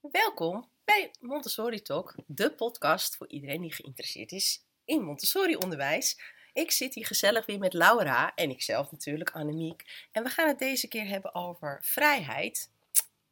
[0.00, 6.20] Welkom bij Montessori Talk, de podcast voor iedereen die geïnteresseerd is in Montessori-onderwijs.
[6.52, 10.08] Ik zit hier gezellig weer met Laura en ikzelf natuurlijk, Annemiek.
[10.12, 12.70] En we gaan het deze keer hebben over vrijheid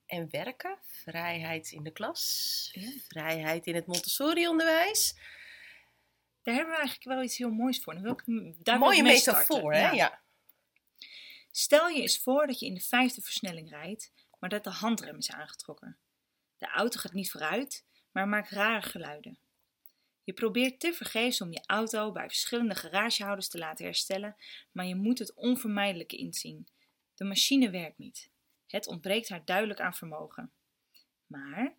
[0.07, 0.79] en werken.
[0.83, 2.71] Vrijheid in de klas,
[3.09, 5.15] vrijheid in het Montessori-onderwijs.
[6.43, 7.95] Daar hebben we eigenlijk wel iets heel moois voor.
[7.95, 9.91] Dan wil ik daar Mooie mee metafoor, hè?
[9.91, 10.21] Ja.
[11.51, 15.17] Stel je eens voor dat je in de vijfde versnelling rijdt, maar dat de handrem
[15.17, 15.99] is aangetrokken.
[16.59, 19.39] De auto gaat niet vooruit, maar maakt rare geluiden.
[20.25, 24.37] Je probeert tevergeefs om je auto bij verschillende garagehouders te laten herstellen,
[24.73, 26.69] maar je moet het onvermijdelijke inzien.
[27.15, 28.31] De machine werkt niet.
[28.67, 30.53] Het ontbreekt haar duidelijk aan vermogen.
[31.27, 31.77] Maar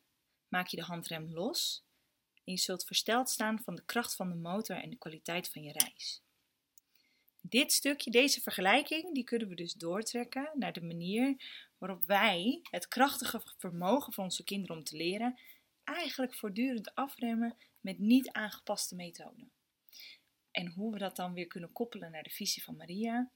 [0.47, 1.85] maak je de handrem los
[2.43, 5.63] en je zult versteld staan van de kracht van de motor en de kwaliteit van
[5.63, 6.21] je reis.
[7.41, 11.35] Dit stukje, deze vergelijking, die kunnen we dus doortrekken naar de manier
[11.79, 15.39] waarop wij het krachtige vermogen van onze kinderen om te leren
[15.83, 19.51] eigenlijk voortdurend afremmen met niet aangepaste methoden.
[20.51, 23.31] En hoe we dat dan weer kunnen koppelen naar de visie van Maria.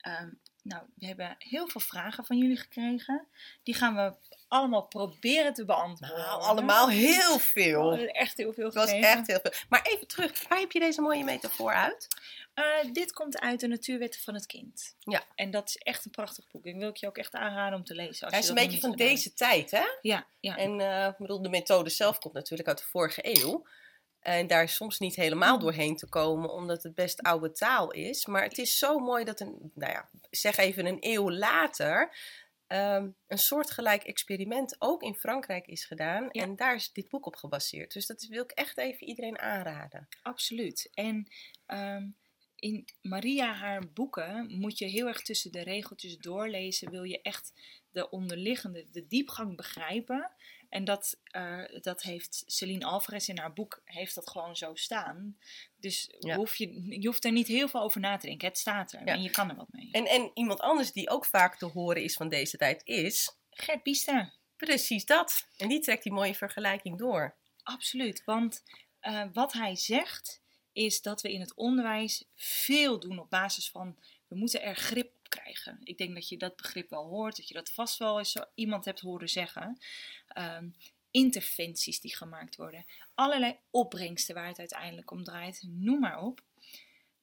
[0.00, 0.28] Ehm,
[0.62, 3.26] nou, we hebben heel veel vragen van jullie gekregen.
[3.62, 4.14] Die gaan we
[4.48, 6.18] allemaal proberen te beantwoorden.
[6.18, 7.92] Nou, allemaal heel veel.
[7.96, 9.18] echt heel veel Het was gekregen.
[9.18, 9.52] echt heel veel.
[9.68, 12.06] Maar even terug, waar heb je deze mooie metafoor uit?
[12.54, 14.94] Eh, dit komt uit de Natuurwetten van het Kind.
[14.98, 15.22] Ja.
[15.34, 16.66] En dat is echt een prachtig boek.
[16.66, 18.22] Ik wil ik je ook echt aanraden om te lezen.
[18.22, 19.84] Als Hij is een beetje van gedaan deze tijd, hè?
[20.00, 20.56] Ja, ja.
[20.56, 23.66] En eh, ik bedoel, de methode zelf komt natuurlijk uit de vorige eeuw.
[24.22, 28.26] En daar soms niet helemaal doorheen te komen, omdat het best oude taal is.
[28.26, 32.16] Maar het is zo mooi dat een, nou ja, zeg even een eeuw later,
[32.66, 36.28] ehm, een soortgelijk experiment ook in Frankrijk is gedaan.
[36.30, 36.42] Ja.
[36.42, 37.92] En daar is dit boek op gebaseerd.
[37.92, 40.08] Dus dat wil ik echt even iedereen aanraden.
[40.22, 40.90] absoluut.
[40.94, 41.26] En
[41.66, 42.06] ehm,
[42.62, 46.90] in Maria haar boeken moet je heel erg tussen de regeltjes doorlezen.
[46.90, 47.52] Wil je echt
[47.90, 50.30] de onderliggende, de diepgang begrijpen.
[50.68, 55.38] En dat, eh, dat heeft Celine Alvarez in haar boek heeft dat gewoon zo staan.
[55.76, 56.36] Dus Ja.
[56.36, 58.48] hoef je, je hoeft er niet heel veel over na te denken.
[58.48, 59.12] Het staat er Ja.
[59.14, 59.88] en je kan er wat mee.
[59.92, 63.82] En, en iemand anders die ook vaak te horen is van deze tijd is Gert
[63.82, 64.32] Biesta.
[64.56, 65.46] precies dat.
[65.56, 67.34] En die trekt die mooie vergelijking door.
[67.62, 68.62] Absoluut, want
[69.00, 70.41] eh, wat hij zegt
[70.72, 75.12] is dat we in het onderwijs veel doen op basis van we moeten er grip
[75.16, 75.78] op krijgen.
[75.82, 78.84] Ik denk dat je dat begrip wel hoort, dat je dat vast wel eens iemand
[78.84, 79.78] hebt horen zeggen.
[80.28, 80.70] Ehm,
[81.10, 82.84] interventies die gemaakt worden,
[83.14, 86.42] allerlei opbrengsten waar het uiteindelijk om draait, noem maar op.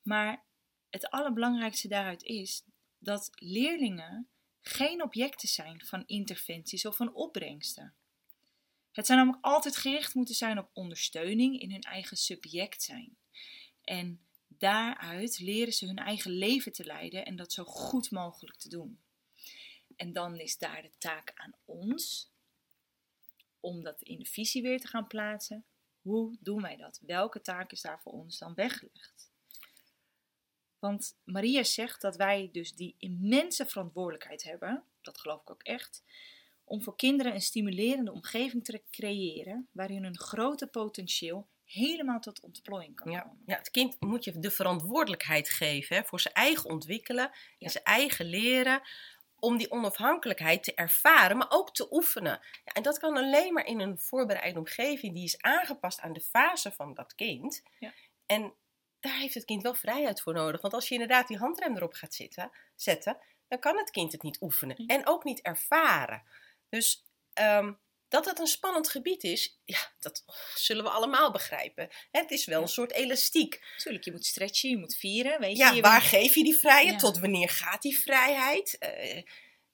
[0.01, 0.43] Maar
[0.89, 2.63] het allerbelangrijkste daaruit is
[2.97, 4.27] dat leerlingen
[4.61, 7.93] geen objecten zijn van interventies of van opbrengsten.
[8.91, 13.17] Het zou namelijk altijd gericht moeten zijn op ondersteuning in hun eigen subject zijn.
[13.89, 18.69] En daaruit leren ze hun eigen leven te leiden en dat zo goed mogelijk te
[18.69, 19.00] doen.
[19.95, 22.31] En dan is daar de taak aan ons
[23.59, 25.66] om dat in de visie weer te gaan plaatsen.
[26.01, 26.99] Hoe doen wij dat?
[27.05, 29.31] Welke taak is daar voor ons dan weggelegd?
[30.79, 36.03] Want Maria zegt dat wij dus die immense verantwoordelijkheid hebben, dat geloof ik ook echt,
[36.63, 42.96] om voor kinderen een stimulerende omgeving te creëren waarin hun grote potentieel helemaal tot ontplooiing
[42.96, 43.44] kan Ja, komen.
[43.46, 47.84] ja, het kind moet je de verantwoordelijkheid geven hè, voor zijn eigen ontwikkelen en zijn
[47.84, 48.81] eigen leren.
[49.41, 52.40] Om die onafhankelijkheid te ervaren, maar ook te oefenen.
[52.66, 56.22] Ja, en dat kan alleen maar in een voorbereide omgeving die is aangepast aan de
[56.22, 57.63] fase van dat kind.
[57.79, 57.94] Ja.
[58.25, 58.53] En
[59.00, 60.62] daar heeft het kind wel vrijheid voor nodig.
[60.62, 64.22] Want als je inderdaad die handrem erop gaat zitten, zetten, dan kan het kind het
[64.24, 64.75] niet oefenen.
[64.75, 66.24] En ook niet ervaren.
[66.69, 67.03] Dus
[67.34, 67.74] ehm,
[68.09, 70.24] dat het een spannend gebied is, ja, dat
[70.56, 71.90] zullen we allemaal begrijpen.
[72.12, 73.66] Het is wel een soort elastiek.
[73.78, 75.64] Natuurlijk, je moet stretchen, je moet vieren, weet je.
[75.64, 76.92] Ja, je waar geef je die vrijheid?
[76.92, 76.97] Ja.
[76.97, 78.78] Tot wanneer gaat die vrijheid?
[78.78, 79.25] Eh, ik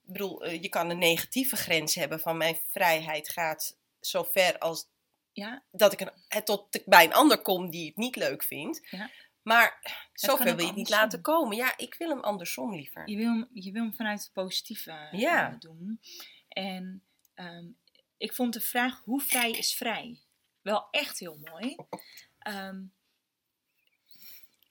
[0.01, 4.87] bedoel, eh, je kan een negatieve grens hebben van mijn vrijheid gaat zo ver als
[5.31, 8.43] Ja, dat ik een, eh, tot ik bij een ander kom die het niet leuk
[8.43, 8.81] vindt.
[8.91, 9.09] Ja.
[9.41, 9.79] Maar
[10.13, 10.97] zover ook wil je het niet andersom.
[10.99, 11.57] laten komen.
[11.57, 13.09] Ja, ik wil hem andersom liever.
[13.09, 15.55] je wil, hem, je wil hem vanuit het positieve Ja.
[15.59, 15.99] doen.
[16.47, 17.03] En
[17.33, 17.65] ehm,
[18.17, 20.19] ik vond de vraag, hoe vrij is vrij?
[20.61, 21.75] Wel echt heel mooi.
[22.39, 22.83] Ehm,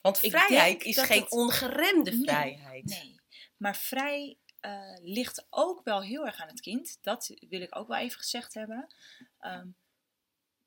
[0.00, 2.84] Want vrijheid is geen het- ongeremde vrijheid.
[2.84, 3.20] Nee,
[3.56, 6.98] maar vrij eh, ligt ook wel heel erg aan het kind.
[7.02, 8.94] Dat wil ik ook wel even gezegd hebben.
[9.38, 9.69] Ehm,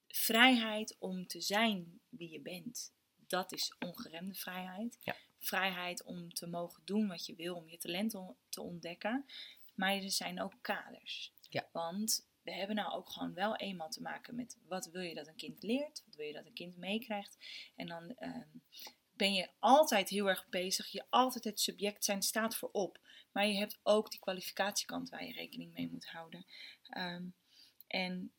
[0.08, 2.94] vrijheid om te zijn wie je bent,
[3.28, 4.98] dat is ongeremde vrijheid.
[5.02, 5.16] Ja.
[5.40, 9.26] Vrijheid om te mogen doen wat je wil, om je talent on- te ontdekken.
[9.76, 11.34] Maar er zijn ook kaders.
[11.50, 11.68] Ja.
[11.72, 15.28] Want we hebben nou ook gewoon wel eenmaal te maken met wat wil je dat
[15.28, 17.38] een kind leert, wat wil je dat een kind meekrijgt.
[17.76, 18.48] En dan ehm,
[19.14, 23.00] ben je altijd heel erg bezig, je altijd het subject zijn staat voorop.
[23.32, 26.46] Maar je hebt ook die kwalificatiekant waar je rekening mee moet houden.
[26.90, 27.26] Ehm,
[27.88, 28.32] En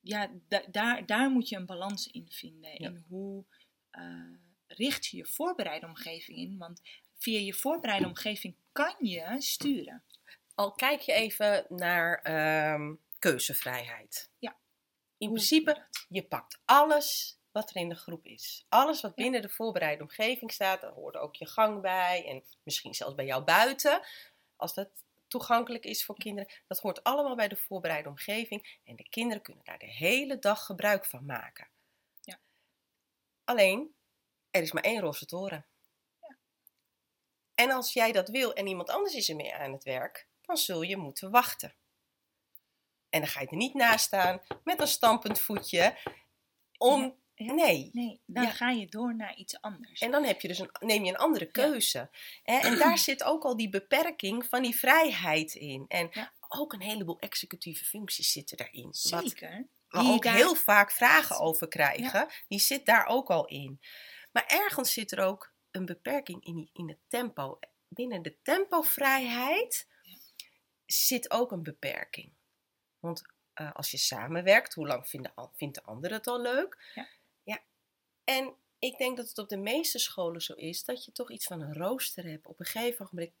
[0.00, 2.70] ja, da- daar, daar moet je een balans in vinden.
[2.70, 2.88] Ja.
[2.88, 3.44] In hoe
[3.90, 4.34] eh,
[4.66, 6.58] richt je je voorbereide omgeving in?
[6.58, 6.80] Want
[7.18, 10.04] via je voorbereide omgeving kan je sturen.
[10.54, 14.30] Al kijk je even naar ehm, keuzevrijheid.
[14.38, 14.56] Ja.
[15.18, 18.66] In principe, je pakt alles wat er in de groep is.
[18.68, 22.26] Alles wat binnen de voorbereide omgeving staat, daar hoort ook je gang bij.
[22.26, 24.02] En misschien zelfs bij jou buiten,
[24.56, 24.88] als dat
[25.28, 26.52] toegankelijk is voor kinderen.
[26.66, 28.80] Dat hoort allemaal bij de voorbereide omgeving.
[28.84, 31.68] En de kinderen kunnen daar de hele dag gebruik van maken.
[32.20, 32.40] Ja.
[33.44, 33.94] Alleen,
[34.50, 35.66] er is maar één roze toren.
[36.20, 36.36] Ja.
[37.54, 40.82] En als jij dat wil en iemand anders is ermee aan het werk, dan zul
[40.82, 41.74] je moeten wachten.
[43.10, 45.96] En dan ga je er niet naast staan met een stampend voetje.
[46.78, 47.22] Om.
[47.36, 47.90] Nee.
[47.92, 48.50] Nee, dan Ja.
[48.50, 50.00] ga je door naar iets anders.
[50.00, 52.10] En dan heb je dus een, neem je een andere keuze.
[52.42, 55.84] En daar zit ook al die beperking van die vrijheid in.
[55.88, 56.32] En Ja.
[56.48, 58.88] ook een heleboel executieve functies zitten daarin.
[58.94, 59.68] Zeker.
[59.88, 62.28] Die ook daar- heel vaak vragen over krijgen.
[62.48, 63.80] Die zit daar ook al in.
[64.32, 67.58] Maar ergens zit er ook een beperking in, die, in het tempo.
[67.88, 69.88] Binnen de tempovrijheid
[70.86, 72.32] zit ook een beperking.
[73.00, 73.22] Want
[73.54, 76.90] eh, als je samenwerkt, hoe lang vindt de, vindt de ander het al leuk?
[76.94, 77.08] Ja.
[77.42, 77.58] ja.
[78.24, 81.46] En ik denk dat het op de meeste scholen zo is dat je toch iets
[81.46, 82.46] van een rooster hebt.
[82.46, 83.32] Op een gegeven moment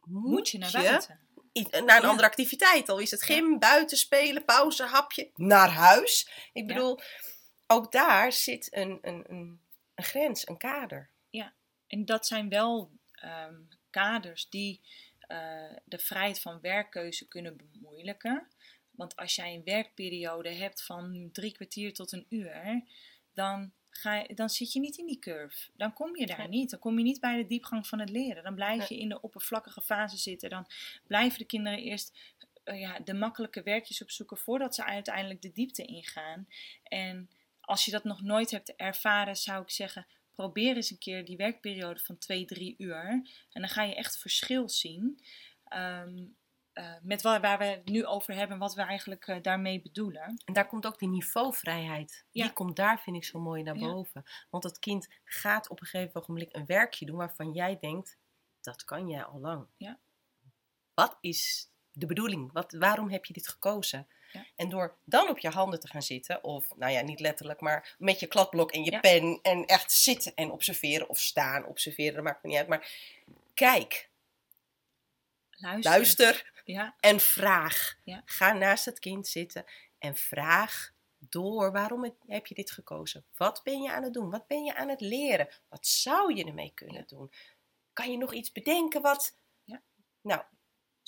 [0.00, 1.20] moet, Moet je naar buiten.
[1.58, 2.08] i- naar een Ja.
[2.08, 2.88] andere activiteit.
[2.88, 6.28] Al is het gym, buiten spelen, pauze, hapje, naar huis.
[6.52, 6.74] Ik Ja.
[6.74, 7.00] bedoel,
[7.66, 9.60] ook daar zit een, een, een,
[9.94, 11.10] een grens, een kader.
[11.86, 13.54] En dat zijn wel ehm,
[13.90, 14.80] kaders die
[15.26, 18.46] eh, de vrijheid van werkkeuze kunnen bemoeilijken.
[18.90, 22.82] Want als jij een werkperiode hebt van drie kwartier tot een uur,
[23.34, 25.70] dan, ga je, dan zit je niet in die curve.
[25.74, 26.70] Dan kom je daar niet.
[26.70, 28.42] Dan kom je niet bij de diepgang van het leren.
[28.42, 30.50] Dan blijf je in de oppervlakkige fase zitten.
[30.50, 30.66] Dan
[31.06, 32.18] blijven de kinderen eerst
[32.64, 36.48] eh, ja, de makkelijke werkjes opzoeken voordat ze uiteindelijk de diepte ingaan.
[36.82, 37.30] En
[37.60, 41.36] als je dat nog nooit hebt ervaren, zou ik zeggen: probeer eens een keer die
[41.36, 43.04] werkperiode van 2, 3 uur.
[43.50, 45.20] En dan ga je echt verschil zien.
[45.64, 46.24] ehm,
[46.72, 49.82] eh, met waar, waar we het nu over hebben en wat we eigenlijk eh, daarmee
[49.82, 50.42] bedoelen.
[50.44, 52.24] En daar komt ook die niveauvrijheid.
[52.30, 52.44] Ja.
[52.44, 53.86] Die komt daar, vind ik, zo mooi naar Ja.
[53.92, 54.24] boven.
[54.50, 58.18] Want het kind gaat op een gegeven ogenblik een werkje doen waarvan jij denkt,
[58.60, 59.66] dat kan jij al lang.
[59.76, 59.98] Ja.
[60.94, 62.52] Wat is de bedoeling?
[62.52, 64.06] Wat, waarom heb je dit gekozen?
[64.32, 64.46] Ja.
[64.56, 67.94] En door dan op je handen te gaan zitten, of nou ja, niet letterlijk, maar
[67.98, 69.00] met je kladblok en je Ja.
[69.00, 72.68] pen en echt zitten en observeren of staan, observeren, dat maakt me niet uit.
[72.68, 72.90] Maar
[73.54, 74.10] kijk,
[75.50, 75.90] Luister.
[75.90, 77.98] luister Ja, en vraag.
[78.24, 79.64] Ga naast het kind zitten
[79.98, 83.24] en vraag door waarom heb je dit gekozen?
[83.36, 84.30] Wat ben je aan het doen?
[84.30, 85.48] Wat ben je aan het leren?
[85.68, 87.32] Wat zou je ermee kunnen doen?
[87.92, 89.38] Kan je nog iets bedenken wat.
[90.20, 90.42] Nou,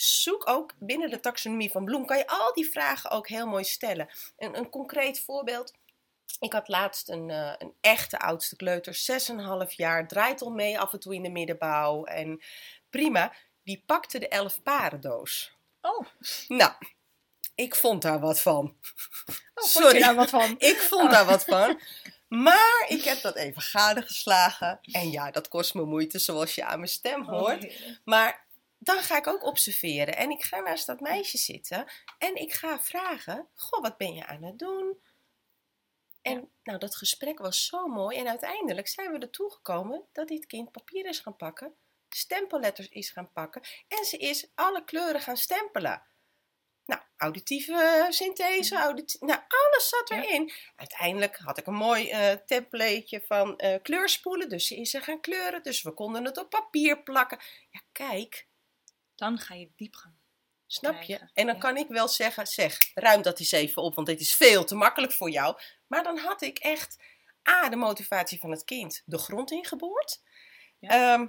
[0.01, 3.65] zoek ook binnen de taxonomie van Bloem, kan je al die vragen ook heel mooi
[3.65, 4.09] stellen.
[4.37, 5.73] Een, een concreet voorbeeld.
[6.41, 10.93] Ik had laatst een, eh, een echte oudste kleuter, 6,5 jaar, draait al mee af
[10.93, 12.05] en toe in de middenbouw.
[12.05, 12.43] En
[12.91, 15.53] prima, die pakte de elf parendoos.
[15.81, 16.07] Oh,
[16.49, 16.73] Nou,
[17.55, 18.77] ik vond daar wat van.
[19.55, 20.01] oh Sorry.
[20.01, 20.55] daar wat van?
[20.73, 21.81] Ik vond daar wat van.
[22.29, 24.79] Maar ik heb dat even gadegeslagen.
[24.83, 27.65] En ja, dat kost me moeite, zoals je aan mijn stem hoort.
[27.65, 28.01] Oh, heerlijk.
[28.05, 28.47] Maar
[28.89, 30.17] dan ga ik ook observeren.
[30.17, 31.87] En ik ga naast dat meisje zitten.
[32.19, 35.01] En ik ga vragen: Goh, wat ben je aan het doen?
[36.23, 38.17] En nou, dat gesprek was zo mooi.
[38.19, 41.75] En uiteindelijk zijn we ertoe gekomen dat dit kind papier is gaan pakken,
[42.09, 43.63] stempelletters is gaan pakken.
[43.89, 46.03] En ze is alle kleuren gaan stempelen.
[46.87, 50.23] Nou, auditieve synthese, auditi- nou, alles zat Ja.
[50.23, 50.53] erin.
[50.77, 54.49] Uiteindelijk had ik een mooi eh templateje van eh, kleurspoelen.
[54.49, 55.63] Dus ze is er gaan kleuren.
[55.63, 57.39] Dus we konden het op papier plakken.
[57.71, 58.47] Ja, kijk,
[59.19, 60.15] Dan ga je diepgang.
[60.67, 61.19] Snap je?
[61.33, 61.61] En dan Ja.
[61.61, 64.75] kan ik wel zeggen, zeg, ruim dat eens even op, want dit is veel te
[64.75, 65.59] makkelijk voor jou.
[65.87, 66.99] Maar dan had ik echt,
[67.51, 70.23] A, de motivatie van het kind de grond ingeboord.
[70.79, 70.89] Ja.
[70.91, 71.27] Ehm,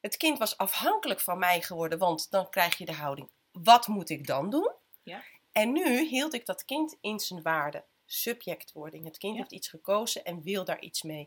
[0.00, 4.10] het kind was afhankelijk van mij geworden, want dan krijg je de houding, wat moet
[4.10, 4.72] ik dan doen?
[5.02, 5.24] Ja.
[5.52, 9.04] En nu hield ik dat kind in zijn waarde, subjectwording.
[9.04, 9.38] Het kind Ja.
[9.40, 11.26] heeft iets gekozen en wil daar iets mee.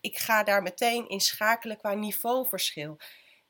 [0.00, 2.98] Ik ga daar meteen in schakelen qua niveauverschil.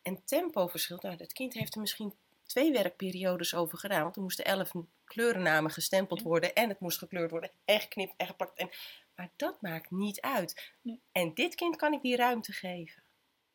[0.03, 2.15] En tempoverschil, nou, het kind heeft er misschien
[2.53, 4.03] twee werkperiodes over gedaan.
[4.03, 4.73] Want er moesten elf
[5.05, 6.55] kleurennamen gestempeld worden.
[6.55, 7.51] En het moest gekleurd worden.
[7.65, 8.59] En geknipt en geplakt.
[8.59, 8.71] En,
[9.15, 10.73] maar dat maakt niet uit.
[10.83, 11.01] Nee.
[11.13, 13.03] En dit kind kan ik die ruimte geven.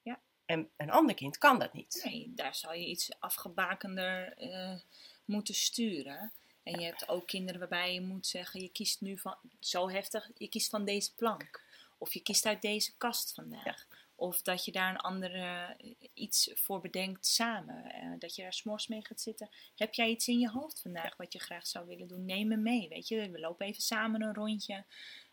[0.02, 0.20] Ja.
[0.46, 2.02] En een ander kind kan dat niet.
[2.04, 4.80] Nee, daar zal je iets afgebakender eh,
[5.26, 6.32] moeten sturen.
[6.64, 10.30] En je hebt ook kinderen waarbij je moet zeggen, je kiest nu van, zo heftig,
[10.38, 11.64] je kiest van deze plank.
[11.98, 13.88] Of je kiest uit deze kast vandaag.
[14.20, 17.84] Of dat je daar een andere eh, iets voor bedenkt samen.
[17.86, 19.50] Eh, dat je daar s'mors mee gaat zitten.
[19.76, 22.26] Heb jij iets in je hoofd vandaag wat je graag zou willen doen?
[22.26, 23.30] Neem me mee, weet je.
[23.32, 24.86] We lopen even samen een rondje.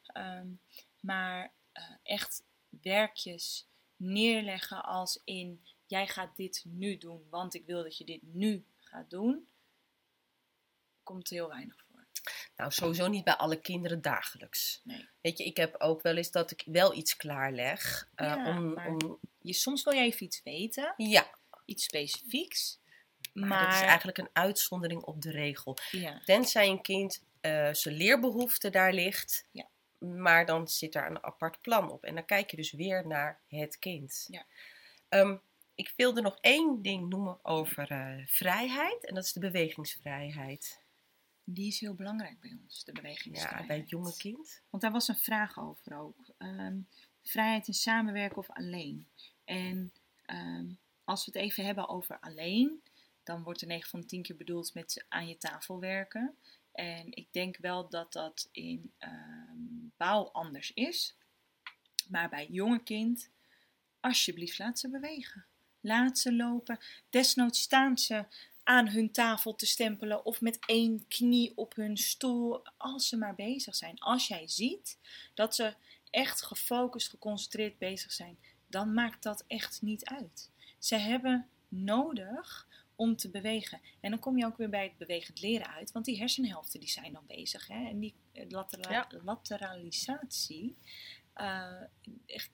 [0.06, 0.48] Ehm,
[1.00, 5.66] maar eh, echt werkjes neerleggen als in...
[5.86, 9.48] Jij gaat dit nu doen, want ik wil dat je dit nu gaat doen.
[11.02, 11.83] Komt heel weinig voor.
[12.56, 14.80] Nou, sowieso niet bij alle kinderen dagelijks.
[14.84, 15.08] Nee.
[15.20, 18.08] Weet je, ik heb ook wel eens dat ik wel iets klaarleg.
[18.14, 22.78] eh, om, maar- om, Je, soms wil je even iets weten, ja, iets specifieks.
[23.32, 25.76] maar, Maar, dat is eigenlijk een uitzondering op de regel.
[25.90, 29.46] ja, Tenzij een kind eh, zijn leerbehoefte daar ligt.
[29.50, 29.68] Ja.
[29.98, 32.04] Maar dan zit daar een apart plan op.
[32.04, 34.26] En dan kijk je dus weer naar het kind.
[34.30, 34.44] Ja.
[35.08, 35.36] Ehm,
[35.74, 39.04] ik wilde nog één ding noemen over eh, vrijheid.
[39.06, 40.80] En dat is de bewegingsvrijheid.
[41.44, 43.66] Die is heel belangrijk bij ons, de Ja, bewegingsvrijheid.
[43.66, 44.62] bij het jonge kind.
[44.70, 46.16] Want daar was een vraag over ook.
[46.38, 46.78] Ehm,
[47.22, 49.06] vrijheid in samenwerken of alleen.
[49.44, 49.92] En
[50.26, 50.66] ehm,
[51.04, 52.82] als we het even hebben over alleen,
[53.22, 56.36] dan wordt er 9 van de 10 keer bedoeld met aan je tafel werken.
[56.72, 61.16] En ik denk wel dat dat in ehm, bouw anders is.
[62.08, 63.30] Maar bij jonge kind,
[64.00, 65.46] alsjeblieft laat ze bewegen.
[65.80, 66.78] Laat ze lopen.
[67.10, 68.24] Desnoods staan ze
[68.64, 72.62] aan hun tafel te stempelen of met één knie op hun stoel.
[72.76, 73.98] Als ze maar bezig zijn.
[73.98, 74.98] Als jij ziet
[75.34, 75.74] dat ze
[76.10, 80.50] echt gefocust, geconcentreerd bezig zijn, dan maakt dat echt niet uit.
[80.78, 83.80] Ze hebben nodig om te bewegen.
[84.00, 86.88] En dan kom je ook weer bij het bewegend leren uit, want die hersenhelften die
[86.88, 87.66] zijn dan bezig.
[87.68, 87.88] Hè?
[87.88, 89.06] En die eh, latera- Ja.
[89.24, 90.76] lateralisatie
[91.34, 91.80] eh,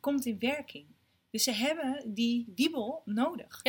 [0.00, 0.86] komt in werking.
[1.30, 3.60] Dus ze hebben die wiebel nodig.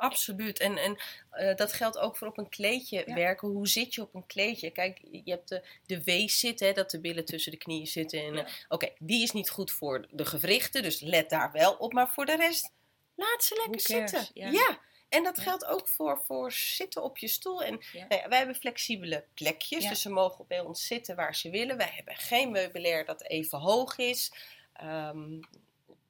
[0.00, 0.58] Absoluut.
[0.58, 0.96] En, en
[1.30, 3.14] eh, dat geldt ook voor op een kleedje Ja.
[3.14, 3.48] werken.
[3.48, 4.70] Hoe zit je op een kleedje?
[4.70, 8.20] Kijk, je hebt de, de W-zit, hè, dat de billen tussen de knieën zitten.
[8.24, 8.44] En, Ja.
[8.46, 11.92] eh, Oké, die is niet goed voor de gewrichten, dus let daar wel op.
[11.92, 12.72] Maar voor de rest,
[13.14, 14.28] laat ze lekker zitten.
[14.34, 14.78] Ja.
[15.08, 15.42] En dat Ja.
[15.42, 17.62] geldt ook voor, voor zitten op je stoel.
[17.62, 18.06] En Ja.
[18.08, 19.88] nou ja, wij hebben flexibele plekjes, Ja.
[19.88, 21.76] dus ze mogen bij ons zitten waar ze willen.
[21.76, 24.32] Wij hebben geen meubilair dat even hoog is.
[24.72, 25.46] Ehm, ik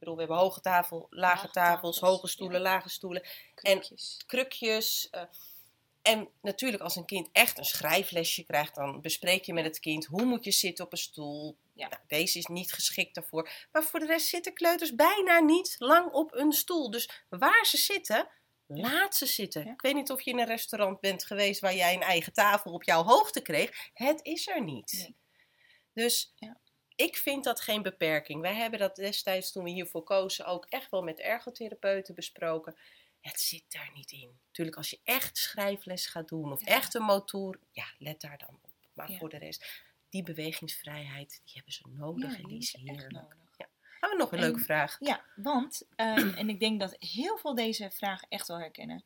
[0.01, 2.69] bedoel, we hebben hoge tafel, lage, Lage tafels, tafels, hoge stoelen, ja.
[2.69, 3.23] lage stoelen
[3.55, 4.23] Krukjes.
[4.27, 5.09] krukjes.
[5.11, 5.23] eh,
[6.03, 10.05] en natuurlijk, als een kind echt een schrijflesje krijgt, dan bespreek je met het kind
[10.07, 11.57] hoe moet je zitten op een stoel.
[11.75, 11.89] Ja.
[11.89, 13.51] Nou, deze is niet geschikt daarvoor.
[13.73, 16.91] Maar voor de rest zitten kleuters bijna niet lang op een stoel.
[16.91, 18.29] Dus waar ze zitten,
[18.67, 19.65] laat ze zitten.
[19.65, 19.73] Ja.
[19.73, 22.73] Ik weet niet of je in een restaurant bent geweest waar jij een eigen tafel
[22.73, 23.91] op jouw hoogte kreeg.
[23.95, 24.93] Het is er niet.
[24.93, 25.15] Nee.
[25.93, 26.57] Dus Ja.
[27.01, 28.41] Ik vind dat geen beperking.
[28.41, 32.77] Wij hebben dat destijds, toen we hiervoor kozen, ook echt wel met ergotherapeuten besproken.
[33.21, 34.39] Het zit daar niet in.
[34.47, 36.67] Natuurlijk, als je echt schrijfles gaat doen of Ja.
[36.67, 38.71] echt een motor, ja, let daar dan op.
[38.93, 39.19] Maar Ja.
[39.19, 43.11] voor de rest, die bewegingsvrijheid, die hebben ze nodig Ja, en die is heerlijk.
[43.13, 43.39] nodig.
[44.01, 44.97] Hebben we nog een En- leuke vraag?
[45.01, 49.05] Ja, want, ehm, en ik denk dat heel veel deze vraag echt wel herkennen.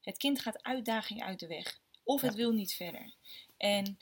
[0.00, 1.80] Het kind gaat uitdaging uit de weg.
[2.04, 2.36] Of het Ja.
[2.36, 3.14] wil niet verder.
[3.56, 3.98] En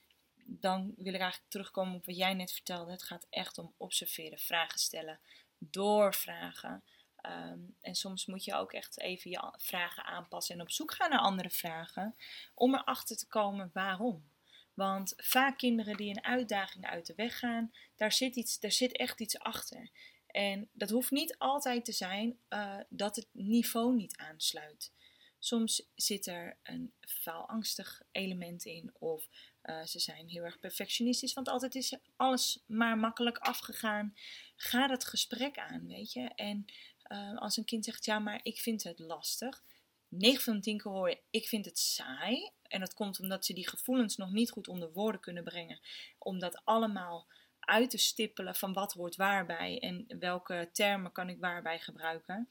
[0.47, 2.91] dan wil ik eigenlijk terugkomen op wat jij net vertelde.
[2.91, 5.21] Het gaat echt om observeren, vragen stellen,
[5.59, 6.83] doorvragen.
[7.17, 11.11] Ehm, en soms moet je ook echt even je vragen aanpassen en op zoek gaan
[11.11, 12.17] naar andere vragen.
[12.55, 14.33] Om erachter te komen waarom.
[14.75, 18.97] Want vaak kinderen die een uitdaging uit de weg gaan, daar zit, iets, daar zit
[18.97, 19.91] echt iets achter.
[20.27, 24.93] En dat hoeft niet altijd te zijn eh, dat het niveau niet aansluit.
[25.39, 29.29] Soms zit er een faalangstig element in, of
[29.64, 34.14] eh, ze zijn heel erg perfectionistisch, want altijd is alles maar makkelijk afgegaan.
[34.56, 36.30] Ga dat gesprek aan, weet je.
[36.35, 36.64] En
[37.02, 39.64] eh, als een kind zegt, ja, maar ik vind het lastig.
[40.09, 42.50] 9 van de 10 keer hoor je, ik vind het saai.
[42.62, 45.80] En dat komt omdat ze die gevoelens nog niet goed onder woorden kunnen brengen.
[46.18, 47.26] Om dat allemaal
[47.61, 52.49] uit te stippelen van wat hoort waarbij en welke termen kan ik waarbij gebruiken.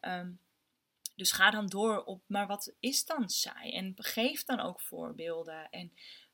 [0.00, 0.30] Ehm,
[1.16, 3.72] dus ga dan door op, maar wat is dan saai?
[3.72, 5.70] En geef dan ook voorbeelden.
[5.70, 5.92] En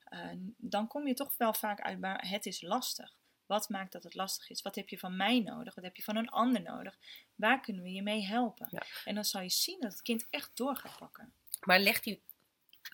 [0.08, 3.16] eh, dan kom je toch wel vaak uit, maar het is lastig.
[3.46, 4.62] Wat maakt dat het lastig is?
[4.62, 5.74] Wat heb je van mij nodig?
[5.74, 6.98] Wat heb je van een ander nodig?
[7.34, 8.66] Waar kunnen we je mee helpen?
[8.70, 8.82] Ja.
[9.04, 11.32] En dan zal je zien dat het kind echt door gaat pakken.
[11.60, 12.22] Maar leg die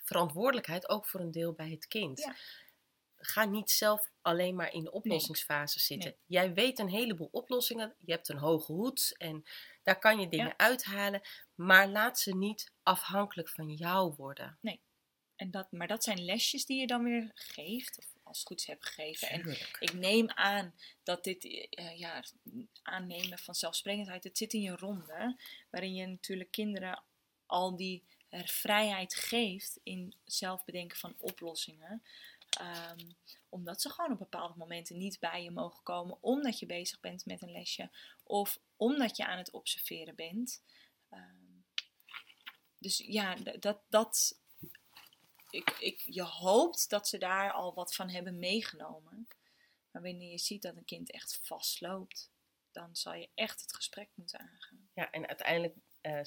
[0.04, 2.18] verantwoordelijkheid ook voor een deel bij het kind.
[2.18, 2.34] Ja.
[3.16, 6.10] Ga niet zelf alleen maar in de oplossingsfase zitten.
[6.10, 6.18] Nee.
[6.26, 7.94] Jij weet een heleboel oplossingen.
[7.98, 9.44] Je hebt een hoge hoed en
[9.82, 10.56] daar kan je dingen Ja.
[10.56, 11.20] uithalen.
[11.54, 14.58] Maar laat ze niet afhankelijk van jou worden.
[15.36, 18.60] En dat, maar dat zijn lesjes die je dan weer geeft, of als het goed
[18.60, 19.28] is hebt gegeven.
[19.28, 22.24] En ik neem aan dat dit, eh, ja,
[22.82, 25.36] aannemen van zelfsprekendheid, het zit in je ronde,
[25.70, 27.02] waarin je natuurlijk kinderen
[27.46, 28.02] al die
[28.44, 32.02] vrijheid geeft in zelf bedenken van oplossingen.
[32.50, 33.10] Ehm,
[33.48, 37.26] omdat ze gewoon op bepaalde momenten niet bij je mogen komen, omdat je bezig bent
[37.26, 37.90] met een lesje
[38.24, 40.62] of omdat je aan het observeren bent.
[41.10, 41.44] Ehm,
[42.78, 44.38] dus ja, dat, dat
[45.54, 49.28] ik, ik, je hoopt dat ze daar al wat van hebben meegenomen.
[49.90, 52.30] Maar wanneer je ziet dat een kind echt vastloopt,
[52.72, 54.90] dan zal je echt het gesprek moeten aangaan.
[54.94, 56.20] Ja, en uiteindelijk eh,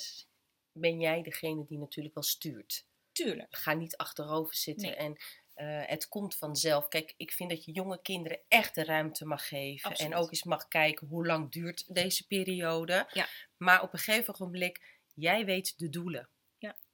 [0.71, 2.85] ben jij degene die natuurlijk wel stuurt.
[3.11, 3.55] Tuurlijk.
[3.55, 4.95] Ga niet achterover zitten Nee.
[4.95, 5.17] en
[5.53, 6.87] eh, het komt vanzelf.
[6.87, 9.89] Kijk, ik vind dat je jonge kinderen echt de ruimte mag geven.
[9.89, 10.11] Absoluut.
[10.11, 13.09] En ook eens mag kijken hoe lang duurt deze periode.
[13.13, 13.27] Ja.
[13.57, 16.29] Maar op een gegeven ogenblik, jij weet de doelen.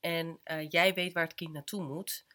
[0.03, 2.25] En eh, jij weet waar het kind naartoe moet.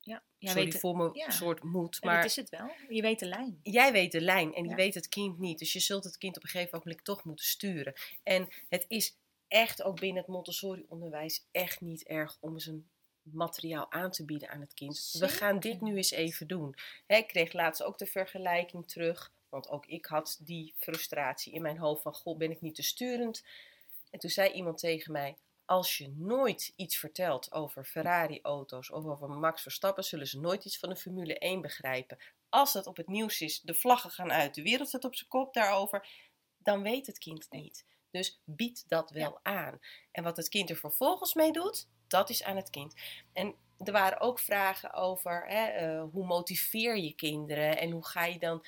[0.00, 1.30] Ja, jij Sorry weet voor mijn ja.
[1.30, 1.98] soort moet.
[2.00, 2.70] Ja, Maar dat is het wel.
[2.88, 3.60] Je weet de lijn.
[3.62, 5.58] jij weet de lijn en je weet het kind niet.
[5.58, 7.92] Dus je zult het kind op een gegeven ogenblik toch moeten sturen.
[8.22, 9.16] En het is
[9.48, 12.88] echt ook binnen het Montessori-onderwijs echt niet erg om eens een
[13.22, 15.16] materiaal aan te bieden aan het kind.
[15.18, 16.74] We gaan dit nu eens even doen.
[17.06, 19.32] Hè, ik kreeg laatst ook de vergelijking terug.
[19.48, 22.82] Want ook ik had die frustratie in mijn hoofd van, goh, ben ik niet te
[22.82, 23.44] sturend?
[24.10, 25.36] En toen zei iemand tegen mij,
[25.70, 30.78] als je nooit iets vertelt over Ferrari-auto's of over Max Verstappen, zullen ze nooit iets
[30.78, 32.18] van de Formule 1 begrijpen.
[32.48, 35.28] Als dat op het nieuws is, de vlaggen gaan uit, de wereld staat op zijn
[35.28, 36.08] kop daarover,
[36.58, 37.84] dan weet het kind niet.
[38.10, 39.78] Dus bied dat wel aan.
[40.12, 42.94] En wat het kind er vervolgens mee doet, dat is aan het kind.
[43.32, 48.24] En er waren ook vragen over hè, eh, hoe motiveer je kinderen en hoe ga
[48.24, 48.64] je dan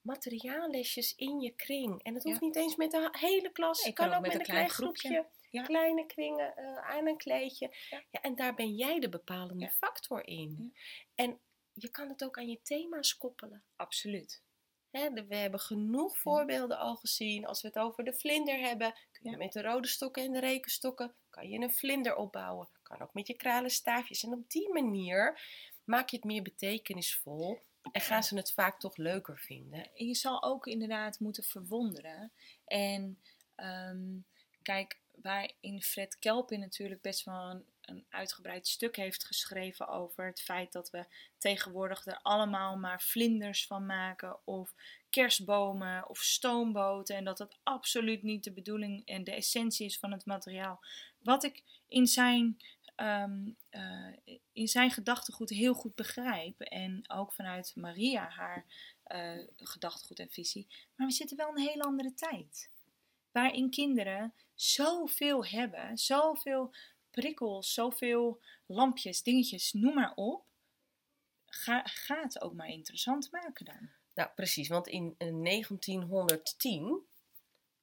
[0.00, 2.02] materiaallesjes in je kring.
[2.02, 2.46] En het hoeft Ja.
[2.46, 3.78] niet eens met de hele klas.
[3.78, 5.08] Nee, Het kan, ook met een klein groepje.
[5.08, 5.42] groepje.
[5.54, 5.62] Ja.
[5.62, 7.70] Kleine kringen eh, aan een kleedje.
[7.90, 8.04] Ja.
[8.10, 8.20] Ja.
[8.20, 10.76] en daar ben jij de bepalende factor in.
[11.14, 11.38] En
[11.72, 13.64] je kan het ook aan je thema's koppelen.
[13.76, 14.42] Absoluut.
[14.90, 17.46] Hè, de- we hebben genoeg voorbeelden al gezien.
[17.46, 20.40] Als we het over de vlinder hebben, kun je met de rode stokken en de
[20.40, 22.68] rekenstokken kan je een vlinder opbouwen.
[22.82, 24.22] Kan ook met je kralen staafjes.
[24.22, 25.40] En op die manier
[25.84, 29.90] maak je het meer betekenisvol en gaan ze het vaak toch leuker vinden.
[29.94, 32.32] En je zal ook inderdaad moeten verwonderen.
[32.64, 33.20] En
[33.54, 34.02] ehm,
[34.62, 40.72] kijk, waarin Fred Kelpin natuurlijk best wel een, uitgebreid stuk heeft geschreven over het feit
[40.72, 41.04] dat we
[41.38, 44.74] tegenwoordig er allemaal maar vlinders van maken of
[45.10, 50.12] kerstbomen of stoomboten en dat dat absoluut niet de bedoeling en de essentie is van
[50.12, 50.80] het materiaal.
[51.18, 52.56] Wat ik in zijn,
[52.94, 53.24] eh,
[54.52, 58.66] in zijn gedachtegoed heel goed begrijp en ook vanuit Maria haar
[59.04, 60.66] eh, gedachtegoed en visie.
[60.96, 62.70] Maar we zitten wel in een hele andere tijd.
[63.34, 66.74] Waarin kinderen zoveel hebben, zoveel
[67.10, 70.44] prikkels, zoveel lampjes, dingetjes, noem maar op.
[71.46, 73.90] Ga, ga het ook maar interessant maken dan.
[74.14, 77.06] Nou, precies, want in eh, 1910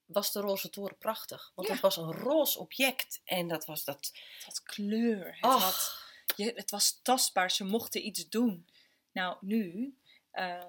[0.06, 1.52] was de roze toren prachtig.
[1.56, 1.74] Want Ja.
[1.74, 4.12] het was een roze object en dat was dat...
[4.36, 5.62] Het had kleur, het, Och.
[5.64, 6.04] had,
[6.36, 8.68] je, het was tastbaar, ze mochten iets doen.
[9.12, 9.96] Nou, nu,
[10.32, 10.64] eh,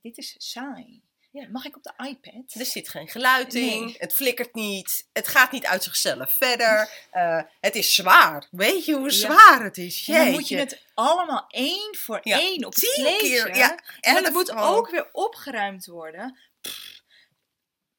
[0.00, 1.02] dit is saai.
[1.40, 1.48] Ja.
[1.50, 2.54] Mag ik op de iPad?
[2.54, 3.94] Er zit geen geluid in, Nee.
[3.98, 6.90] het flikkert niet, het gaat niet uit zichzelf verder.
[7.10, 8.46] eh, het is zwaar.
[8.50, 9.10] Weet je hoe Ja.
[9.16, 10.08] zwaar het is?
[10.08, 10.76] En dan moet je Jeetje.
[10.76, 13.26] het allemaal één voor Ja, één op het tien kleedje.
[13.28, 16.38] keer, ja, en het moet ook weer opgeruimd worden.
[16.60, 17.02] Pff,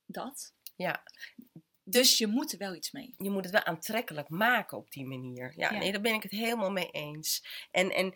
[0.06, 0.54] dat.
[0.76, 1.04] Ja,
[1.84, 3.13] Dus je moet er wel iets mee.
[3.17, 5.54] je moet het wel aantrekkelijk maken op die manier.
[5.56, 5.78] Ja, Ja.
[5.78, 7.43] nee, daar ben ik het helemaal mee eens.
[7.71, 8.13] En, en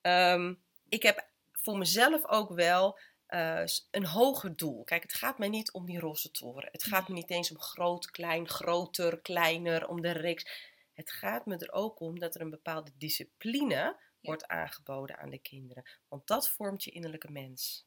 [0.00, 0.54] ehm,
[0.88, 2.98] ik heb voor mezelf ook wel
[3.32, 4.84] eh, een hoger doel.
[4.84, 6.68] Kijk, het gaat mij niet om die roze toren.
[6.72, 10.70] Het gaat me niet eens om groot, klein, groter, kleiner, om de reeks.
[10.92, 15.38] Het gaat me er ook om dat er een bepaalde discipline wordt aangeboden aan de
[15.38, 15.84] kinderen.
[16.08, 17.86] Want dat vormt je innerlijke mens.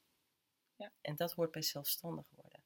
[0.76, 0.92] Ja.
[1.02, 2.64] En dat hoort bij zelfstandig worden.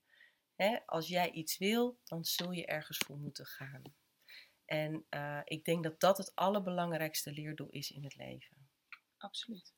[0.56, 3.82] Hè, als jij iets wil, dan zul je ergens voor moeten gaan.
[4.66, 8.70] En eh, ik denk dat dat het allerbelangrijkste leerdoel is in het leven.
[9.18, 9.74] Absoluut.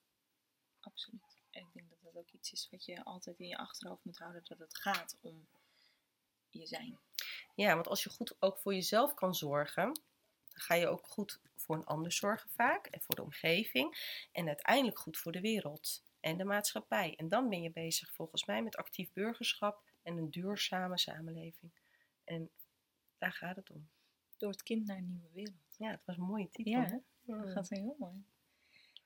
[0.80, 1.42] Absoluut.
[1.50, 4.18] En ik denk dat dat ook iets is wat je altijd in je achterhoofd moet
[4.18, 4.44] houden.
[4.44, 5.48] Dat het gaat om
[6.50, 7.00] je zijn.
[7.56, 11.40] Ja, want als je goed ook voor jezelf kan zorgen, dan ga je ook goed
[11.56, 14.20] voor een ander zorgen vaak en voor de omgeving.
[14.32, 17.16] En uiteindelijk goed voor de wereld en de maatschappij.
[17.16, 21.72] En dan ben je bezig volgens mij met actief burgerschap en een duurzame samenleving.
[22.24, 22.50] En
[23.18, 23.90] daar gaat het om.
[24.38, 25.76] Door het kind naar een nieuwe wereld.
[25.78, 26.72] Ja, het was een mooie titel.
[26.72, 26.98] Ja, hè?
[27.26, 28.24] Dat gaat heel mooi.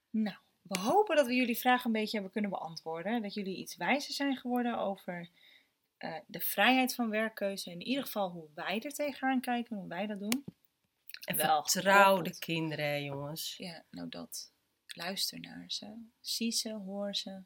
[0.10, 0.38] Nou,
[0.68, 3.22] we hopen dat we jullie vraag een beetje hebben kunnen beantwoorden.
[3.22, 5.30] Dat jullie iets wijzer zijn geworden over
[5.98, 7.72] eh, de vrijheid van werkkeuze.
[7.72, 10.44] In ieder geval hoe wij er tegenaan kijken, hoe wij dat doen.
[11.26, 13.58] En Wel vertrouw de kinderen, hè, jongens.
[13.58, 14.52] Ja, nou dat.
[14.88, 16.08] Luister naar ze.
[16.20, 17.42] Zie ze, hoor ze.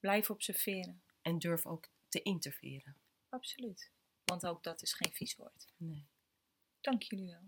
[0.00, 1.02] Blijf observeren.
[1.22, 2.96] En durf ook te interveren.
[3.28, 3.90] Absoluut.
[4.24, 5.66] Want ook dat is geen vies woord.
[5.76, 6.06] Nee.
[6.80, 7.44] Dank jullie wel.